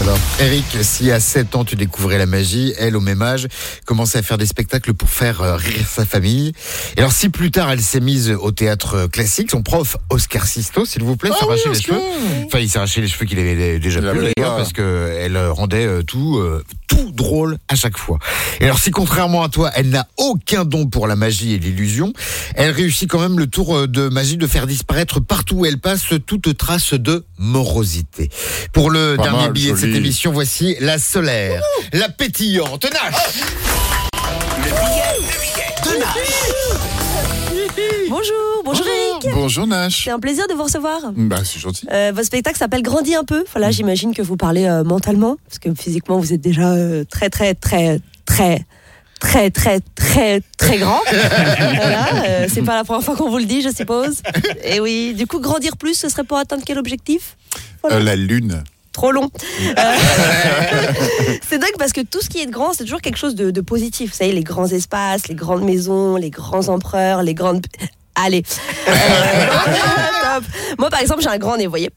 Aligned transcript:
Alors, 0.00 0.18
Eric, 0.40 0.64
si 0.82 1.10
à 1.10 1.18
7 1.18 1.56
ans 1.56 1.64
tu 1.64 1.74
découvrais 1.74 2.18
la 2.18 2.26
magie, 2.26 2.72
elle, 2.78 2.96
au 2.96 3.00
même 3.00 3.20
âge, 3.20 3.48
commençait 3.84 4.18
à 4.18 4.22
faire 4.22 4.38
des 4.38 4.46
spectacles 4.46 4.94
pour 4.94 5.08
faire 5.10 5.42
euh, 5.42 5.56
rire 5.56 5.86
sa 5.88 6.04
famille. 6.04 6.52
Et 6.96 7.00
alors, 7.00 7.12
si 7.12 7.28
plus 7.28 7.50
tard 7.50 7.70
elle 7.70 7.80
s'est 7.80 8.00
mise 8.00 8.30
au 8.30 8.52
théâtre 8.52 8.94
euh, 8.94 9.08
classique, 9.08 9.50
son 9.50 9.62
prof, 9.62 9.96
Oscar 10.10 10.46
Sisto, 10.46 10.84
s'il 10.84 11.02
vous 11.02 11.16
plaît, 11.16 11.30
s'arrachait 11.38 11.68
les 11.68 11.80
cheveux. 11.80 12.00
Enfin, 12.46 12.60
il 12.60 12.68
s'arrachait 12.68 13.00
les 13.00 13.08
cheveux 13.08 13.26
qu'il 13.26 13.38
avait 13.40 13.78
déjà 13.80 14.00
plus 14.00 14.32
pas. 14.36 14.56
parce 14.56 14.72
que 14.72 15.16
elle 15.20 15.36
euh, 15.36 15.52
rendait 15.52 16.02
tout, 16.04 16.38
euh, 16.38 16.62
tout 16.88 17.12
drôle 17.12 17.58
à 17.68 17.76
chaque 17.76 17.96
fois. 17.96 18.18
Et 18.60 18.64
alors, 18.64 18.78
si 18.78 18.90
contrairement 18.90 19.44
à 19.44 19.48
toi, 19.48 19.70
elle 19.74 19.90
n'a 19.90 20.08
aucun 20.16 20.64
don 20.64 20.86
pour 20.86 21.06
la 21.06 21.14
magie 21.14 21.54
et 21.54 21.58
l'illusion, 21.58 22.12
elle 22.56 22.70
réussit 22.72 23.08
quand 23.08 23.20
même 23.20 23.38
le 23.38 23.46
tour 23.46 23.76
euh, 23.76 23.86
de 23.86 24.08
magie 24.08 24.36
de 24.36 24.46
faire 24.46 24.66
disparaître 24.66 25.20
partout 25.20 25.56
où 25.58 25.66
elle 25.66 25.78
passe 25.78 26.06
toute 26.26 26.56
trace 26.56 26.94
de 26.94 27.24
morosité. 27.38 28.30
Pour 28.72 28.90
le 28.90 29.14
Pas 29.16 29.24
dernier 29.24 29.42
mal, 29.44 29.52
billet 29.52 29.72
de 29.72 29.76
cette 29.76 29.94
émission, 29.94 30.32
voici 30.32 30.76
la 30.80 30.98
solaire, 30.98 31.62
la 31.92 32.08
pétillante, 32.08 32.84
Nash. 32.84 33.14
Bonjour, 38.08 38.62
bonjour 38.64 38.86
Eric. 38.86 38.97
Bonjour 39.40 39.68
Nash. 39.68 40.04
C'est 40.04 40.10
un 40.10 40.18
plaisir 40.18 40.48
de 40.48 40.54
vous 40.54 40.64
recevoir. 40.64 41.12
Bah, 41.14 41.38
c'est 41.44 41.60
gentil. 41.60 41.86
Votre 41.86 42.24
spectacle 42.24 42.58
s'appelle 42.58 42.82
Grandis 42.82 43.14
un 43.14 43.24
peu. 43.24 43.44
Voilà, 43.52 43.70
j'imagine 43.70 44.12
que 44.12 44.22
vous 44.22 44.36
parlez 44.36 44.68
mentalement, 44.84 45.36
parce 45.46 45.60
que 45.60 45.72
physiquement, 45.74 46.18
vous 46.18 46.32
êtes 46.32 46.40
déjà 46.40 46.74
très, 47.08 47.30
très, 47.30 47.54
très, 47.54 48.00
très, 48.26 48.66
très 49.20 49.50
très 49.50 49.80
très 49.94 50.40
très 50.56 50.78
grand. 50.78 51.00
voilà, 51.06 52.06
euh, 52.24 52.46
c'est 52.52 52.62
pas 52.62 52.76
la 52.76 52.84
première 52.84 53.04
fois 53.04 53.16
qu'on 53.16 53.30
vous 53.30 53.38
le 53.38 53.44
dit, 53.44 53.62
je 53.62 53.70
suppose. 53.70 54.22
Et 54.64 54.80
oui, 54.80 55.14
du 55.14 55.26
coup, 55.26 55.40
grandir 55.40 55.76
plus, 55.76 55.94
ce 55.94 56.08
serait 56.08 56.24
pour 56.24 56.38
atteindre 56.38 56.62
quel 56.64 56.78
objectif? 56.78 57.36
La 57.88 58.16
lune. 58.16 58.64
Trop 58.92 59.12
long. 59.12 59.30
C'est 61.48 61.58
dingue 61.58 61.76
parce 61.78 61.92
que 61.92 62.00
tout 62.00 62.20
ce 62.20 62.28
qui 62.28 62.40
est 62.40 62.46
grand, 62.46 62.72
c'est 62.72 62.82
toujours 62.82 63.00
quelque 63.00 63.18
chose 63.18 63.36
de, 63.36 63.60
positif. 63.60 64.10
Vous 64.10 64.16
savez, 64.16 64.32
les 64.32 64.42
grands 64.42 64.66
espaces, 64.66 65.28
les 65.28 65.36
grandes 65.36 65.62
maisons, 65.62 66.16
les 66.16 66.30
grands 66.30 66.68
empereurs, 66.68 67.22
les 67.22 67.34
grandes 67.34 67.64
Allez. 68.24 68.42
Euh, 68.88 68.92
top. 70.34 70.44
Moi, 70.78 70.90
par 70.90 71.00
exemple, 71.00 71.22
j'ai 71.22 71.28
un 71.28 71.38
grand 71.38 71.56
nez, 71.56 71.66
vous 71.66 71.70
voyez. 71.70 71.90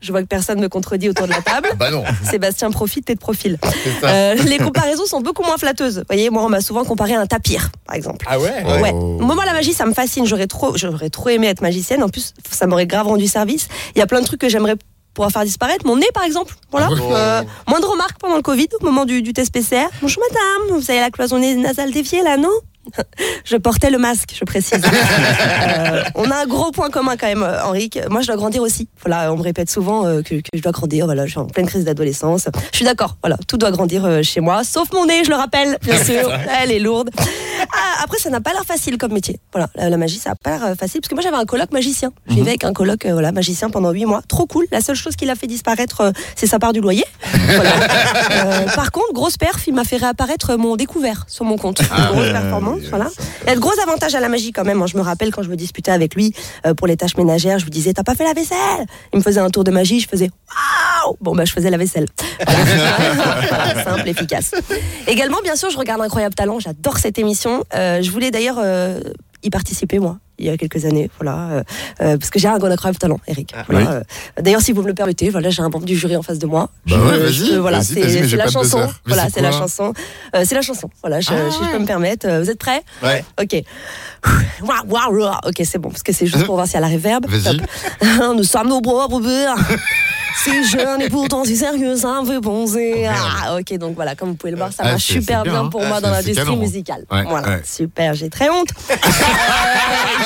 Je 0.00 0.12
vois 0.12 0.20
que 0.22 0.26
personne 0.26 0.58
ne 0.58 0.62
me 0.62 0.68
contredit 0.68 1.08
autour 1.08 1.26
de 1.26 1.32
la 1.32 1.40
table. 1.40 1.70
Bah 1.76 1.90
non. 1.90 2.04
Sébastien 2.22 2.70
profite, 2.70 3.06
t'es 3.06 3.14
de 3.14 3.20
profil. 3.20 3.58
Euh, 4.04 4.34
les 4.34 4.58
comparaisons 4.58 5.06
sont 5.06 5.20
beaucoup 5.20 5.42
moins 5.42 5.56
flatteuses. 5.56 5.98
Vous 5.98 6.04
voyez, 6.08 6.30
moi, 6.30 6.44
on 6.44 6.48
m'a 6.48 6.60
souvent 6.60 6.84
comparé 6.84 7.14
à 7.14 7.20
un 7.20 7.26
tapir, 7.26 7.70
par 7.86 7.96
exemple. 7.96 8.24
Ah 8.28 8.38
ouais 8.38 8.62
Ouais. 8.80 8.92
Oh. 8.94 9.16
Moi, 9.20 9.34
moi, 9.34 9.44
la 9.44 9.52
magie, 9.52 9.72
ça 9.72 9.86
me 9.86 9.94
fascine. 9.94 10.26
J'aurais 10.26 10.46
trop, 10.46 10.76
j'aurais 10.76 11.08
trop 11.08 11.30
aimé 11.30 11.48
être 11.48 11.60
magicienne. 11.60 12.02
En 12.02 12.08
plus, 12.08 12.34
ça 12.50 12.66
m'aurait 12.66 12.86
grave 12.86 13.06
rendu 13.06 13.26
service. 13.26 13.68
Il 13.94 13.98
y 13.98 14.02
a 14.02 14.06
plein 14.06 14.20
de 14.20 14.26
trucs 14.26 14.40
que 14.40 14.48
j'aimerais 14.48 14.76
pouvoir 15.14 15.32
faire 15.32 15.44
disparaître. 15.44 15.86
Mon 15.86 15.96
nez, 15.96 16.06
par 16.14 16.24
exemple. 16.24 16.54
Voilà. 16.70 16.88
Euh, 16.90 17.42
moins 17.66 17.80
de 17.80 17.86
remarques 17.86 18.18
pendant 18.20 18.36
le 18.36 18.42
Covid, 18.42 18.68
au 18.80 18.84
moment 18.84 19.06
du, 19.06 19.22
du 19.22 19.32
test 19.32 19.52
PCR. 19.52 19.86
Bonjour, 20.02 20.22
madame. 20.30 20.78
Vous 20.78 20.90
avez 20.90 21.00
la 21.00 21.10
cloison 21.10 21.38
nasale 21.38 21.90
déviée, 21.90 22.22
là, 22.22 22.36
non? 22.36 22.50
je 23.44 23.56
portais 23.56 23.90
le 23.90 23.98
masque, 23.98 24.34
je 24.38 24.44
précise. 24.44 24.82
Euh, 25.66 26.02
on 26.14 26.30
a 26.30 26.36
un 26.42 26.46
gros 26.46 26.70
point 26.70 26.90
commun 26.90 27.16
quand 27.16 27.26
même, 27.26 27.42
euh, 27.42 27.62
Henrique. 27.64 27.98
Moi, 28.08 28.20
je 28.20 28.26
dois 28.26 28.36
grandir 28.36 28.62
aussi. 28.62 28.88
Voilà, 29.00 29.32
on 29.32 29.36
me 29.36 29.42
répète 29.42 29.70
souvent 29.70 30.06
euh, 30.06 30.22
que, 30.22 30.36
que 30.36 30.48
je 30.54 30.62
dois 30.62 30.72
grandir. 30.72 31.06
Voilà, 31.06 31.26
je 31.26 31.30
suis 31.32 31.38
en 31.38 31.46
pleine 31.46 31.66
crise 31.66 31.84
d'adolescence. 31.84 32.48
Je 32.72 32.76
suis 32.76 32.84
d'accord. 32.84 33.16
Voilà, 33.22 33.36
tout 33.48 33.56
doit 33.56 33.70
grandir 33.70 34.22
chez 34.22 34.40
moi, 34.40 34.64
sauf 34.64 34.92
mon 34.92 35.06
nez, 35.06 35.24
je 35.24 35.30
le 35.30 35.36
rappelle, 35.36 35.78
bien 35.82 36.02
sûr. 36.04 36.30
Elle 36.60 36.72
est 36.72 36.78
lourde. 36.78 37.10
Ah, 37.72 38.02
après, 38.02 38.18
ça 38.18 38.30
n'a 38.30 38.40
pas 38.40 38.52
l'air 38.52 38.64
facile 38.64 38.98
comme 38.98 39.12
métier. 39.12 39.38
Voilà, 39.52 39.68
la, 39.74 39.90
la 39.90 39.96
magie, 39.96 40.18
ça 40.18 40.30
n'a 40.30 40.36
pas 40.36 40.50
l'air 40.50 40.64
euh, 40.64 40.74
facile 40.74 41.00
parce 41.00 41.08
que 41.08 41.14
moi, 41.14 41.22
j'avais 41.22 41.36
un 41.36 41.44
coloc 41.44 41.72
magicien. 41.72 42.12
Je 42.28 42.34
vivais 42.34 42.50
avec 42.50 42.64
un 42.64 42.72
coloc, 42.72 43.04
euh, 43.06 43.12
voilà, 43.12 43.32
magicien 43.32 43.70
pendant 43.70 43.90
huit 43.92 44.04
mois. 44.04 44.22
Trop 44.28 44.46
cool. 44.46 44.66
La 44.70 44.80
seule 44.80 44.96
chose 44.96 45.16
qui 45.16 45.24
l'a 45.24 45.34
fait 45.34 45.46
disparaître, 45.46 46.00
euh, 46.00 46.10
c'est 46.34 46.46
sa 46.46 46.58
part 46.58 46.72
du 46.72 46.80
loyer. 46.80 47.04
Voilà. 47.46 47.70
Euh, 48.32 48.66
par 48.74 48.90
contre, 48.90 49.12
grosse 49.12 49.36
perf, 49.36 49.66
il 49.68 49.74
m'a 49.74 49.84
fait 49.84 49.98
réapparaître 49.98 50.56
mon 50.56 50.74
découvert 50.76 51.24
sur 51.28 51.44
mon 51.44 51.56
compte. 51.56 51.80
Une 51.80 52.06
grosse 52.12 52.32
performance, 52.32 52.80
voilà. 52.90 53.08
Il 53.44 53.48
y 53.48 53.52
a 53.52 53.54
de 53.54 53.60
gros 53.60 53.78
avantages 53.82 54.14
à 54.14 54.20
la 54.20 54.28
magie 54.28 54.52
quand 54.52 54.64
même. 54.64 54.78
Moi, 54.78 54.88
je 54.88 54.96
me 54.96 55.02
rappelle 55.02 55.30
quand 55.30 55.42
je 55.42 55.48
me 55.48 55.56
disputais 55.56 55.92
avec 55.92 56.14
lui 56.14 56.34
pour 56.76 56.86
les 56.86 56.96
tâches 56.96 57.16
ménagères, 57.16 57.58
je 57.58 57.64
lui 57.64 57.70
disais 57.70 57.92
t'as 57.92 58.02
pas 58.02 58.14
fait 58.14 58.24
la 58.24 58.32
vaisselle? 58.32 58.86
Il 59.12 59.18
me 59.18 59.22
faisait 59.22 59.40
un 59.40 59.50
tour 59.50 59.62
de 59.64 59.70
magie, 59.70 60.00
je 60.00 60.08
faisais 60.08 60.28
waouh. 60.48 61.16
Bon 61.20 61.34
bah 61.36 61.44
je 61.44 61.52
faisais 61.52 61.70
la 61.70 61.76
vaisselle. 61.78 62.06
Voilà, 63.48 63.84
simple, 63.84 64.08
efficace. 64.08 64.52
Également, 65.06 65.38
bien 65.42 65.56
sûr, 65.56 65.70
je 65.70 65.78
regarde 65.78 66.00
Incroyable 66.02 66.34
Talent. 66.34 66.58
J'adore 66.58 66.98
cette 66.98 67.18
émission. 67.18 67.45
Euh, 67.74 68.02
je 68.02 68.10
voulais 68.10 68.30
d'ailleurs 68.30 68.56
euh, 68.58 69.00
y 69.42 69.50
participer 69.50 69.98
moi. 69.98 70.18
Il 70.38 70.44
y 70.44 70.50
a 70.50 70.58
quelques 70.58 70.84
années, 70.84 71.08
voilà, 71.18 71.64
euh, 72.02 72.18
parce 72.18 72.28
que 72.28 72.38
j'ai 72.38 72.46
un 72.46 72.58
grand 72.58 72.68
incroyable 72.70 72.98
talent, 72.98 73.18
Eric. 73.26 73.54
Voilà, 73.70 73.90
oui. 73.90 73.96
euh, 74.36 74.42
D'ailleurs, 74.42 74.60
si 74.60 74.72
vous 74.72 74.82
me 74.82 74.86
le 74.88 74.92
permettez, 74.92 75.30
voilà, 75.30 75.48
j'ai 75.48 75.62
un 75.62 75.70
membre 75.70 75.86
du 75.86 75.96
jury 75.96 76.14
en 76.14 76.20
face 76.20 76.38
de 76.38 76.44
moi. 76.46 76.68
Bah 76.86 76.96
ouais, 76.98 77.56
voilà, 77.56 77.78
c'est 77.94 78.36
la 78.36 78.44
chanson. 78.52 78.76
Voilà, 79.06 79.22
c'est 79.32 79.40
la 79.40 79.50
chanson. 79.58 79.92
C'est 80.44 80.54
la 80.54 80.60
chanson. 80.60 80.90
Voilà, 81.02 81.20
je- 81.20 81.30
Ah 81.32 81.50
si 81.50 81.64
je 81.64 81.70
peux 81.70 81.78
me 81.78 81.86
permettre. 81.86 82.28
Vous 82.28 82.50
êtes 82.50 82.58
prêts? 82.58 82.82
Ouais. 83.02 83.24
Ok. 83.40 83.62
Ok, 85.46 85.62
c'est 85.64 85.78
bon, 85.78 85.88
parce 85.88 86.02
que 86.02 86.12
c'est 86.12 86.26
juste 86.26 86.44
pour 86.44 86.56
voir 86.56 86.66
s'il 86.66 86.74
y 86.74 86.78
a 86.78 86.80
la 86.80 86.88
réverb. 86.88 87.24
Nous 88.36 88.44
sommes 88.44 88.68
nos 88.68 88.82
propres 88.82 89.20
Si 90.44 90.64
jeune 90.68 91.00
et 91.02 91.08
pourtant 91.08 91.44
si 91.44 91.56
sérieux, 91.56 91.96
ça 91.96 92.20
me 92.22 92.26
fait 92.26 92.40
penser. 92.40 93.06
Ah, 93.08 93.56
ok, 93.58 93.78
donc 93.78 93.94
voilà, 93.94 94.14
comme 94.14 94.30
vous 94.30 94.34
pouvez 94.34 94.50
le 94.52 94.56
voir, 94.58 94.70
ça 94.72 94.82
Ah, 94.84 94.90
marche 94.92 95.06
c'est- 95.06 95.14
super 95.14 95.42
c'est 95.44 95.50
bien, 95.50 95.60
hein. 95.64 95.68
pour 95.68 95.80
Ah, 95.82 95.88
moi 95.88 95.96
c'est- 95.96 96.02
dans 96.02 96.14
c'est 96.14 96.22
l'industrie 96.34 96.56
musicale. 96.56 97.04
Ouais, 97.10 97.24
voilà, 97.28 97.48
ouais. 97.48 97.62
super, 97.64 98.14
j'ai 98.14 98.28
très 98.30 98.48
honte. 98.50 98.68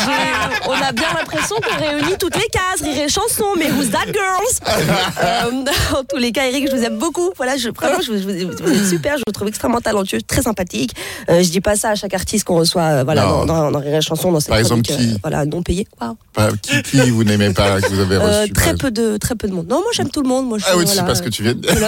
Euh, 0.01 0.69
on 0.69 0.73
a 0.73 0.93
bien 0.93 1.09
l'impression 1.19 1.57
qu'on 1.57 1.77
réunit 1.85 2.17
toutes 2.19 2.37
les 2.37 2.47
cases, 2.51 2.81
rire 2.83 3.05
et 3.05 3.09
chanson, 3.09 3.45
mais 3.59 3.71
who's 3.71 3.91
that 3.91 4.07
girls? 4.07 4.79
Euh, 5.23 5.65
En 5.99 6.05
tous 6.05 6.17
les 6.17 6.33
cas, 6.33 6.47
Eric, 6.47 6.71
je 6.71 6.77
vous 6.77 6.83
aime 6.83 6.99
beaucoup. 6.99 7.31
Voilà, 7.37 7.57
je, 7.57 7.69
vraiment, 7.71 8.01
je, 8.01 8.13
vous- 8.13 8.19
je 8.19 8.45
vous- 8.47 8.53
vous 8.63 8.73
êtes 8.73 8.87
super, 8.89 9.17
je 9.19 9.23
vous 9.27 9.33
trouve 9.33 9.49
extrêmement 9.49 9.81
talentueux, 9.81 10.21
très 10.23 10.43
sympathique. 10.43 10.95
Euh, 11.29 11.43
je 11.43 11.51
dis 11.51 11.61
pas 11.61 11.77
ça 11.77 11.91
à 11.91 11.95
chaque 11.97 12.15
artiste 12.15 12.45
qu'on 12.45 12.57
reçoit 12.57 12.83
euh, 12.83 13.05
voilà, 13.05 13.25
Non. 13.25 13.45
dans, 13.45 13.47
dans, 13.65 13.71
dans 13.73 13.79
Rire 13.81 13.97
et 13.97 14.01
chanson, 14.01 14.33
dans 14.33 14.41
cette 14.41 14.49
Par 14.51 14.59
exemple, 14.59 14.83
chronique, 14.83 15.09
qui 15.09 15.15
euh, 15.15 15.19
voilà, 15.23 15.45
non. 15.45 15.63
Waouh. 16.01 16.17
Pas- 16.33 16.49
qui, 16.63 16.83
qui 16.83 17.11
vous 17.11 17.25
n'aimez 17.25 17.53
pas, 17.53 17.81
que 17.81 17.89
vous 17.89 18.01
avez 18.01 18.17
Euh, 18.17 18.41
reçu 18.43 18.53
très 18.53 18.75
peu 18.75 18.91
de 18.91 19.17
très 19.19 19.35
peu 19.35 19.49
de 19.49 19.53
monde. 19.55 19.67
Non, 19.69 19.81
moi 19.81 19.91
j'aime 20.01 20.11
tout 20.11 20.23
le 20.23 20.29
monde. 20.29 20.47
Moi, 20.49 20.59
je, 20.59 20.65
Ah 20.67 20.77
oui, 20.77 20.85
voilà, 20.85 21.01
c'est 21.01 21.07
parce 21.07 21.21
que 21.21 21.29
tu 21.29 21.43
viens 21.43 21.55
de 21.55 21.61
dire. 21.61 21.73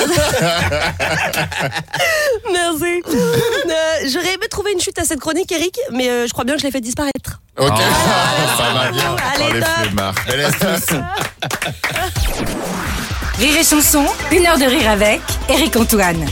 Merci. 2.53 3.03
Euh, 3.15 3.37
J'aurais 4.13 4.35
aimé 4.35 4.47
trouver 4.51 4.73
une 4.73 4.81
chute 4.81 4.99
à 4.99 5.05
cette 5.05 5.21
chronique, 5.21 5.51
Eric, 5.53 5.79
mais 5.93 6.09
euh, 6.09 6.27
je 6.27 6.33
crois 6.33 6.45
bien 6.45 6.55
que 6.55 6.61
je 6.61 6.67
l'ai 6.67 6.73
fait 6.73 6.81
disparaître. 6.81 7.41
Ok, 7.59 7.71
Ah, 7.71 7.77
ça 8.57 8.73
va 8.75 8.91
bien. 8.91 9.17
Allez, 9.35 9.45
Oh, 9.51 9.53
les. 9.55 9.63
Rire 13.47 13.57
et 13.59 13.65
chanson, 13.65 14.05
une 14.31 14.47
heure 14.47 14.59
de 14.59 14.65
rire 14.65 14.91
avec 14.91 15.21
Eric 15.49 15.75
Antoine. 15.77 16.27